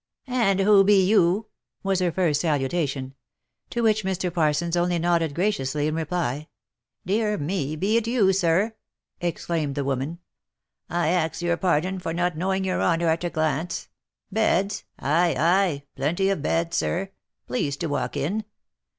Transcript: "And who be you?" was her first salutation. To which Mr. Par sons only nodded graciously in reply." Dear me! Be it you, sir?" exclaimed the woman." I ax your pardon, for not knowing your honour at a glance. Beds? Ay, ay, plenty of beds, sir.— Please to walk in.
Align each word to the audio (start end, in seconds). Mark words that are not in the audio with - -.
"And 0.25 0.59
who 0.61 0.83
be 0.83 1.05
you?" 1.05 1.45
was 1.83 1.99
her 1.99 2.11
first 2.11 2.41
salutation. 2.41 3.13
To 3.69 3.83
which 3.83 4.03
Mr. 4.03 4.33
Par 4.33 4.51
sons 4.51 4.75
only 4.75 4.97
nodded 4.97 5.35
graciously 5.35 5.85
in 5.85 5.93
reply." 5.93 6.47
Dear 7.05 7.37
me! 7.37 7.75
Be 7.75 7.97
it 7.97 8.07
you, 8.07 8.33
sir?" 8.33 8.73
exclaimed 9.19 9.75
the 9.75 9.83
woman." 9.83 10.17
I 10.89 11.09
ax 11.09 11.43
your 11.43 11.55
pardon, 11.55 11.99
for 11.99 12.13
not 12.15 12.35
knowing 12.35 12.65
your 12.65 12.81
honour 12.81 13.09
at 13.09 13.23
a 13.23 13.29
glance. 13.29 13.89
Beds? 14.31 14.85
Ay, 14.97 15.35
ay, 15.37 15.83
plenty 15.95 16.29
of 16.31 16.41
beds, 16.41 16.75
sir.— 16.77 17.11
Please 17.47 17.77
to 17.77 17.85
walk 17.87 18.17
in. 18.17 18.43